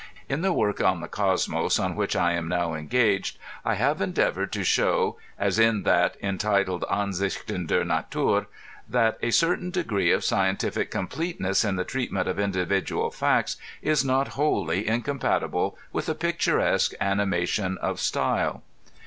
In 0.27 0.41
the 0.41 0.51
work 0.51 0.81
on 0.81 0.99
the 0.99 1.07
Cosmos 1.07 1.77
on 1.77 1.95
which 1.95 2.15
I 2.15 2.31
am 2.33 2.47
now 2.47 2.73
engaged, 2.73 3.37
I 3.63 3.75
have 3.75 4.01
endeavored 4.01 4.51
to 4.53 4.63
show, 4.63 5.19
as 5.37 5.59
in 5.59 5.83
that 5.83 6.17
entitled 6.23 6.83
Anr 6.89 7.13
sichten 7.13 7.67
der 7.67 7.83
Natur, 7.83 8.47
that 8.89 9.19
a 9.21 9.29
certain 9.29 9.69
degree 9.69 10.11
of 10.11 10.23
scientific 10.23 10.89
com 10.89 11.07
pleteness 11.07 11.63
in 11.63 11.75
the 11.75 11.83
treatment 11.83 12.27
of 12.27 12.39
individual 12.39 13.11
facts 13.11 13.57
is 13.83 14.03
not 14.03 14.29
wholly 14.29 14.87
incompatible 14.87 15.77
with 15.93 16.09
a 16.09 16.15
picturesque 16.15 16.93
animation 16.99 17.77
of 17.77 17.99
style. 17.99 18.63